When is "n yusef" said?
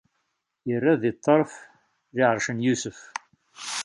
2.51-2.99